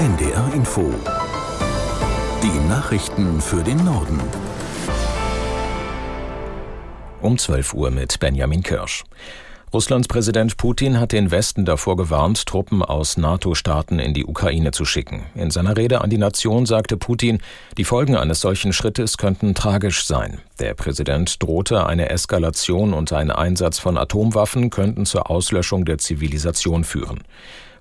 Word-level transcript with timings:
NDR 0.00 0.50
Info. 0.54 0.94
Die 2.42 2.68
Nachrichten 2.70 3.38
für 3.38 3.62
den 3.62 3.84
Norden. 3.84 4.18
Um 7.20 7.36
12 7.36 7.74
Uhr 7.74 7.90
mit 7.90 8.18
Benjamin 8.18 8.62
Kirsch. 8.62 9.04
Russlands 9.74 10.08
Präsident 10.08 10.56
Putin 10.56 10.98
hat 10.98 11.12
den 11.12 11.30
Westen 11.30 11.66
davor 11.66 11.98
gewarnt, 11.98 12.46
Truppen 12.46 12.82
aus 12.82 13.18
NATO-Staaten 13.18 13.98
in 13.98 14.14
die 14.14 14.24
Ukraine 14.24 14.70
zu 14.70 14.86
schicken. 14.86 15.26
In 15.34 15.50
seiner 15.50 15.76
Rede 15.76 16.00
an 16.00 16.08
die 16.08 16.16
Nation 16.16 16.64
sagte 16.64 16.96
Putin, 16.96 17.42
die 17.76 17.84
Folgen 17.84 18.16
eines 18.16 18.40
solchen 18.40 18.72
Schrittes 18.72 19.18
könnten 19.18 19.54
tragisch 19.54 20.06
sein. 20.06 20.40
Der 20.60 20.72
Präsident 20.72 21.42
drohte, 21.42 21.86
eine 21.86 22.08
Eskalation 22.08 22.94
und 22.94 23.12
ein 23.12 23.30
Einsatz 23.30 23.78
von 23.78 23.98
Atomwaffen 23.98 24.70
könnten 24.70 25.04
zur 25.04 25.30
Auslöschung 25.30 25.84
der 25.84 25.98
Zivilisation 25.98 26.84
führen. 26.84 27.20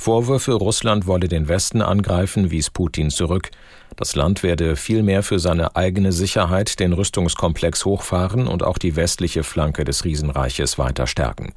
Vorwürfe, 0.00 0.52
Russland 0.52 1.08
wolle 1.08 1.26
den 1.26 1.48
Westen 1.48 1.82
angreifen, 1.82 2.52
wies 2.52 2.70
Putin 2.70 3.10
zurück. 3.10 3.50
Das 3.96 4.14
Land 4.14 4.44
werde 4.44 4.76
vielmehr 4.76 5.24
für 5.24 5.40
seine 5.40 5.74
eigene 5.74 6.12
Sicherheit 6.12 6.78
den 6.78 6.92
Rüstungskomplex 6.92 7.84
hochfahren 7.84 8.46
und 8.46 8.62
auch 8.62 8.78
die 8.78 8.94
westliche 8.94 9.42
Flanke 9.42 9.84
des 9.84 10.04
Riesenreiches 10.04 10.78
weiter 10.78 11.08
stärken. 11.08 11.52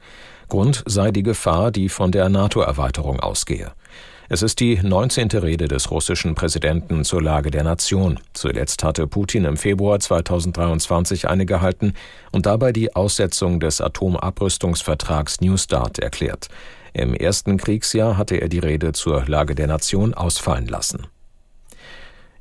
Grund 0.50 0.84
sei 0.88 1.12
die 1.12 1.24
Gefahr, 1.24 1.72
die 1.72 1.88
von 1.88 2.12
der 2.12 2.30
NATO-Erweiterung 2.30 3.20
ausgehe. 3.20 3.74
Es 4.28 4.42
ist 4.42 4.60
die 4.60 4.80
19. 4.82 5.28
Rede 5.28 5.68
des 5.68 5.92
russischen 5.92 6.36
Präsidenten 6.36 7.04
zur 7.04 7.22
Lage 7.22 7.52
der 7.52 7.64
Nation. 7.64 8.20
Zuletzt 8.34 8.84
hatte 8.84 9.06
Putin 9.06 9.46
im 9.46 9.58
Februar 9.58 10.00
2023 10.00 11.28
eine 11.28 11.46
gehalten 11.46 11.94
und 12.32 12.48
dabei 12.48 12.72
die 12.72 12.96
Aussetzung 12.96 13.60
des 13.60 13.82
Atomabrüstungsvertrags 13.82 15.42
New 15.42 15.58
Start 15.58 16.00
erklärt. 16.00 16.48
Im 16.94 17.14
ersten 17.14 17.58
Kriegsjahr 17.58 18.18
hatte 18.18 18.36
er 18.36 18.50
die 18.50 18.60
Rede 18.60 18.92
zur 18.92 19.26
Lage 19.26 19.56
der 19.56 19.68
Nation 19.68 20.14
ausfallen 20.14 20.68
lassen. 20.68 21.08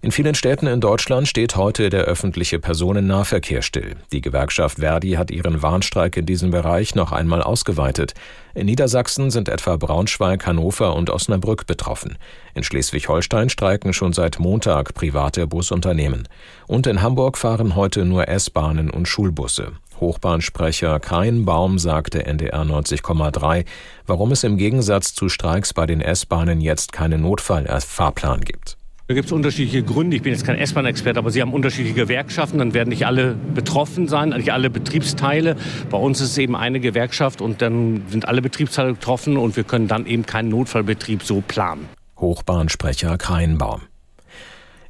In 0.03 0.13
vielen 0.13 0.35
Städten 0.35 0.67
in 0.67 0.81
Deutschland 0.81 1.29
steht 1.29 1.57
heute 1.57 1.91
der 1.91 2.05
öffentliche 2.05 2.59
Personennahverkehr 2.59 3.61
still. 3.61 3.97
Die 4.13 4.23
Gewerkschaft 4.23 4.79
Verdi 4.79 5.11
hat 5.11 5.31
ihren 5.31 5.61
Warnstreik 5.61 6.17
in 6.17 6.25
diesem 6.25 6.51
Bereich 6.51 6.95
noch 6.95 7.13
einmal 7.13 7.43
ausgeweitet. 7.43 8.15
In 8.55 8.65
Niedersachsen 8.65 9.31
sind 9.31 9.51
etwa 9.51 9.77
Braunschweig, 9.77 10.47
Hannover 10.47 10.97
und 10.97 11.11
Osnabrück 11.11 11.67
betroffen. 11.67 12.17
In 12.55 12.65
Schleswig-Holstein 12.65 13.51
streiken 13.51 13.93
schon 13.93 14.15
seit 14.15 14.39
Montag 14.39 14.95
private 14.95 15.47
Busunternehmen. 15.47 16.27
Und 16.67 16.87
in 16.87 17.03
Hamburg 17.03 17.37
fahren 17.37 17.77
heute 17.77 18.07
nur 18.07 18.27
S-Bahnen 18.27 18.89
und 18.89 19.07
Schulbusse. 19.07 19.73
Hochbahnsprecher 20.01 20.99
Kain 21.01 21.45
Baum 21.45 21.79
sagte 21.79 22.25
NDR 22.27 22.63
90,3, 22.63 23.65
warum 24.07 24.33
es 24.33 24.45
im 24.45 24.57
Gegensatz 24.57 25.15
zu 25.15 25.29
Streiks 25.29 25.75
bei 25.75 25.87
den 25.87 26.01
S-Bahnen 26.01 26.61
jetzt 26.61 26.93
keinen 26.93 27.23
Notfallfahrplan 27.23 28.41
gibt. 28.41 28.77
Da 29.11 29.15
gibt 29.15 29.27
es 29.27 29.33
unterschiedliche 29.33 29.83
Gründe. 29.83 30.15
Ich 30.15 30.23
bin 30.23 30.33
jetzt 30.33 30.47
kein 30.47 30.57
S-Bahn-Experte, 30.57 31.19
aber 31.19 31.33
Sie 31.33 31.43
haben 31.43 31.53
unterschiedliche 31.53 31.97
Gewerkschaften. 31.97 32.59
Dann 32.59 32.75
werden 32.75 32.91
nicht 32.91 33.07
alle 33.07 33.35
betroffen 33.35 34.07
sein, 34.07 34.29
nicht 34.29 34.53
alle 34.53 34.71
Betriebsteile. 34.71 35.57
Bei 35.91 35.99
uns 35.99 36.21
ist 36.21 36.31
es 36.31 36.39
eben 36.39 36.55
eine 36.55 36.79
Gewerkschaft 36.79 37.41
und 37.41 37.61
dann 37.61 38.05
sind 38.09 38.29
alle 38.29 38.41
Betriebsteile 38.41 38.93
betroffen 38.93 39.37
und 39.37 39.57
wir 39.57 39.65
können 39.65 39.89
dann 39.89 40.07
eben 40.07 40.27
keinen 40.27 40.49
Notfallbetrieb 40.49 41.25
so 41.25 41.41
planen. 41.41 41.89
Hochbahnsprecher 42.19 43.19
Kreinbaum. 43.19 43.81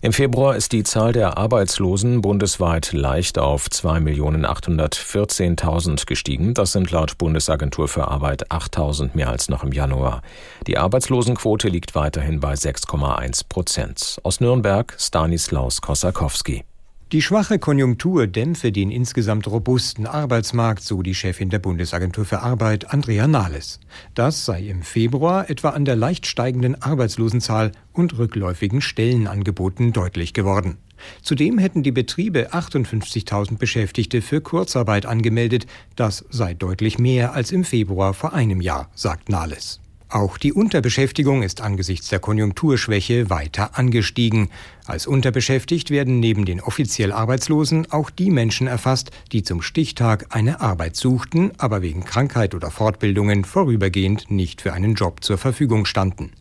Im 0.02 0.14
Februar 0.14 0.56
ist 0.56 0.72
die 0.72 0.82
Zahl 0.82 1.12
der 1.12 1.36
Arbeitslosen 1.36 2.22
bundesweit 2.22 2.94
leicht 2.94 3.38
auf 3.38 3.66
2.814.000 3.66 6.06
gestiegen. 6.06 6.54
Das 6.54 6.72
sind 6.72 6.90
laut 6.90 7.18
Bundesagentur 7.18 7.86
für 7.86 8.08
Arbeit 8.08 8.50
8.000 8.50 9.10
mehr 9.12 9.28
als 9.28 9.50
noch 9.50 9.62
im 9.62 9.72
Januar. 9.72 10.22
Die 10.66 10.78
Arbeitslosenquote 10.78 11.68
liegt 11.68 11.94
weiterhin 11.94 12.40
bei 12.40 12.54
6,1 12.54 13.42
Prozent. 13.46 14.18
Aus 14.22 14.40
Nürnberg 14.40 14.96
Stanislaus 14.98 15.82
Kosakowski. 15.82 16.64
Die 17.12 17.22
schwache 17.22 17.58
Konjunktur 17.58 18.28
dämpfe 18.28 18.70
den 18.70 18.92
insgesamt 18.92 19.48
robusten 19.48 20.06
Arbeitsmarkt, 20.06 20.84
so 20.84 21.02
die 21.02 21.16
Chefin 21.16 21.50
der 21.50 21.58
Bundesagentur 21.58 22.24
für 22.24 22.38
Arbeit, 22.38 22.92
Andrea 22.94 23.26
Nahles. 23.26 23.80
Das 24.14 24.44
sei 24.44 24.68
im 24.68 24.82
Februar 24.82 25.50
etwa 25.50 25.70
an 25.70 25.84
der 25.84 25.96
leicht 25.96 26.28
steigenden 26.28 26.80
Arbeitslosenzahl 26.80 27.72
und 27.92 28.16
rückläufigen 28.16 28.80
Stellenangeboten 28.80 29.92
deutlich 29.92 30.34
geworden. 30.34 30.78
Zudem 31.20 31.58
hätten 31.58 31.82
die 31.82 31.90
Betriebe 31.90 32.52
58.000 32.52 33.58
Beschäftigte 33.58 34.22
für 34.22 34.40
Kurzarbeit 34.40 35.04
angemeldet. 35.04 35.66
Das 35.96 36.24
sei 36.30 36.54
deutlich 36.54 37.00
mehr 37.00 37.34
als 37.34 37.50
im 37.50 37.64
Februar 37.64 38.14
vor 38.14 38.34
einem 38.34 38.60
Jahr, 38.60 38.88
sagt 38.94 39.28
Nahles. 39.28 39.80
Auch 40.10 40.38
die 40.38 40.52
Unterbeschäftigung 40.52 41.44
ist 41.44 41.60
angesichts 41.60 42.08
der 42.08 42.18
Konjunkturschwäche 42.18 43.30
weiter 43.30 43.78
angestiegen. 43.78 44.48
Als 44.84 45.06
unterbeschäftigt 45.06 45.90
werden 45.90 46.18
neben 46.18 46.44
den 46.44 46.60
offiziell 46.60 47.12
Arbeitslosen 47.12 47.92
auch 47.92 48.10
die 48.10 48.32
Menschen 48.32 48.66
erfasst, 48.66 49.12
die 49.30 49.44
zum 49.44 49.62
Stichtag 49.62 50.26
eine 50.30 50.60
Arbeit 50.60 50.96
suchten, 50.96 51.52
aber 51.58 51.80
wegen 51.80 52.04
Krankheit 52.04 52.56
oder 52.56 52.72
Fortbildungen 52.72 53.44
vorübergehend 53.44 54.32
nicht 54.32 54.62
für 54.62 54.72
einen 54.72 54.94
Job 54.94 55.22
zur 55.22 55.38
Verfügung 55.38 55.84
standen. 55.84 56.32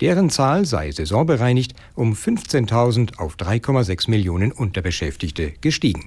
Deren 0.00 0.30
Zahl 0.30 0.64
sei 0.64 0.90
saisonbereinigt 0.90 1.74
um 1.94 2.14
15.000 2.14 3.18
auf 3.18 3.36
3,6 3.36 4.08
Millionen 4.08 4.52
Unterbeschäftigte 4.52 5.52
gestiegen. 5.60 6.06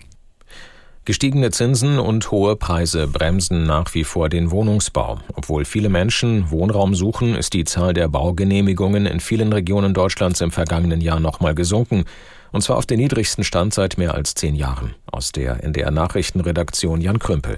Gestiegene 1.03 1.49
Zinsen 1.49 1.97
und 1.97 2.29
hohe 2.29 2.55
Preise 2.55 3.07
bremsen 3.07 3.65
nach 3.65 3.95
wie 3.95 4.03
vor 4.03 4.29
den 4.29 4.51
Wohnungsbau. 4.51 5.19
Obwohl 5.33 5.65
viele 5.65 5.89
Menschen 5.89 6.51
Wohnraum 6.51 6.93
suchen, 6.93 7.33
ist 7.33 7.53
die 7.53 7.63
Zahl 7.63 7.95
der 7.95 8.07
Baugenehmigungen 8.07 9.07
in 9.07 9.19
vielen 9.19 9.51
Regionen 9.51 9.95
Deutschlands 9.95 10.41
im 10.41 10.51
vergangenen 10.51 11.01
Jahr 11.01 11.19
nochmal 11.19 11.55
gesunken. 11.55 12.05
Und 12.51 12.61
zwar 12.61 12.77
auf 12.77 12.85
den 12.85 12.99
niedrigsten 12.99 13.43
Stand 13.43 13.73
seit 13.73 13.97
mehr 13.97 14.13
als 14.13 14.35
zehn 14.35 14.53
Jahren. 14.53 14.93
Aus 15.11 15.31
der 15.31 15.63
NDR 15.63 15.89
Nachrichtenredaktion 15.89 17.01
Jan 17.01 17.17
Krümpel. 17.17 17.57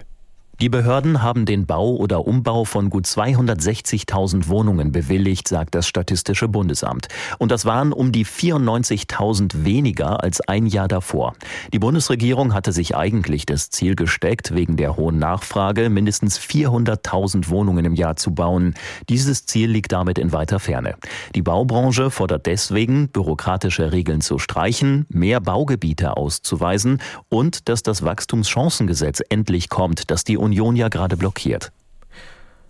Die 0.62 0.70
Behörden 0.70 1.24
haben 1.24 1.46
den 1.46 1.66
Bau 1.66 1.96
oder 1.96 2.28
Umbau 2.28 2.64
von 2.64 2.92
gut 2.92 3.06
260.000 3.06 4.48
Wohnungen 4.50 4.92
bewilligt, 4.92 5.48
sagt 5.48 5.74
das 5.74 5.88
Statistische 5.88 6.48
Bundesamt. 6.48 7.08
Und 7.40 7.52
das 7.52 7.66
waren 7.66 7.92
um 7.92 8.12
die 8.12 8.24
94.000 8.24 9.66
weniger 9.66 10.24
als 10.24 10.42
ein 10.42 10.68
Jahr 10.68 10.88
davor. 10.88 11.34
Die 11.74 11.80
Bundesregierung 11.80 12.54
hatte 12.54 12.72
sich 12.72 12.96
eigentlich 12.96 13.48
das 13.48 13.72
Ziel 13.72 13.96
gesteckt, 13.96 14.54
wegen 14.54 14.78
der 14.78 14.96
hohen 14.96 15.18
Nachfrage 15.18 15.90
mindestens 15.90 16.40
400.000 16.40 17.50
Wohnungen 17.50 17.84
im 17.84 17.96
Jahr 17.96 18.16
zu 18.16 18.34
bauen. 18.36 18.76
Dieses 19.10 19.48
Ziel 19.48 19.72
liegt 19.72 19.92
damit 19.92 20.20
in 20.20 20.34
weiter 20.34 20.60
Ferne. 20.60 20.96
Die 21.34 21.42
Baubranche 21.42 22.12
fordert 22.12 22.46
deswegen, 22.46 23.10
bürokratische 23.10 23.92
Regeln 23.92 24.22
zu 24.22 24.38
streichen, 24.38 25.08
mehr 25.10 25.42
Baugebiete 25.42 26.16
auszuweisen 26.16 27.02
und 27.30 27.68
dass 27.70 27.82
das 27.82 28.04
Wachstumschancengesetz 28.04 29.22
endlich 29.30 29.70
kommt, 29.70 30.12
das 30.12 30.24
die 30.24 30.43
Union 30.44 30.76
ja 30.76 30.90
gerade 30.90 31.18
blockiert. 31.18 31.72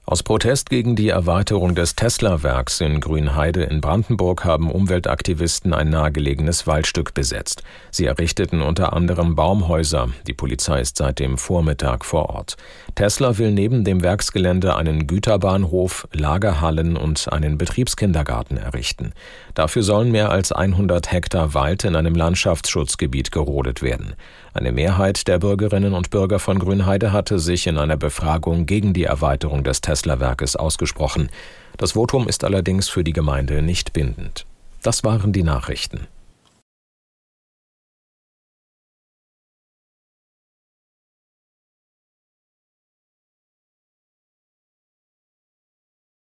Aus 0.05 0.21
Protest 0.21 0.69
gegen 0.69 0.97
die 0.97 1.07
Erweiterung 1.07 1.75
des 1.75 1.95
Tesla-Werks 1.95 2.81
in 2.81 2.99
Grünheide 2.99 3.63
in 3.63 3.79
Brandenburg 3.79 4.43
haben 4.43 4.69
Umweltaktivisten 4.69 5.73
ein 5.73 5.89
nahegelegenes 5.91 6.67
Waldstück 6.67 7.13
besetzt. 7.13 7.63
Sie 7.89 8.05
errichteten 8.05 8.61
unter 8.61 8.91
anderem 8.91 9.35
Baumhäuser. 9.35 10.09
Die 10.27 10.33
Polizei 10.33 10.81
ist 10.81 10.97
seit 10.97 11.19
dem 11.19 11.37
Vormittag 11.37 12.03
vor 12.03 12.31
Ort. 12.31 12.57
Tesla 12.95 13.37
will 13.37 13.51
neben 13.51 13.85
dem 13.85 14.03
Werksgelände 14.03 14.75
einen 14.75 15.07
Güterbahnhof, 15.07 16.05
Lagerhallen 16.11 16.97
und 16.97 17.31
einen 17.31 17.57
Betriebskindergarten 17.57 18.57
errichten. 18.57 19.13
Dafür 19.53 19.83
sollen 19.83 20.11
mehr 20.11 20.31
als 20.31 20.51
100 20.51 21.13
Hektar 21.13 21.53
Wald 21.53 21.85
in 21.85 21.95
einem 21.95 22.15
Landschaftsschutzgebiet 22.15 23.31
gerodet 23.31 23.81
werden. 23.81 24.15
Eine 24.53 24.71
Mehrheit 24.71 25.27
der 25.27 25.39
Bürgerinnen 25.39 25.93
und 25.93 26.11
Bürger 26.11 26.37
von 26.37 26.59
Grünheide 26.59 27.11
hatte 27.11 27.39
sich 27.39 27.65
in 27.65 27.79
einer 27.79 27.97
Befragung 27.97 28.67
gegen 28.67 28.93
die 28.93 29.05
Erweiterung 29.05 29.63
des 29.63 29.81
Tesla-Werkes 29.93 30.55
ausgesprochen. 30.55 31.29
Das 31.77 31.91
Votum 31.91 32.27
ist 32.27 32.43
allerdings 32.43 32.89
für 32.89 33.03
die 33.03 33.13
Gemeinde 33.13 33.61
nicht 33.61 33.93
bindend. 33.93 34.45
Das 34.81 35.03
waren 35.03 35.31
die 35.33 35.43
Nachrichten. 35.43 36.07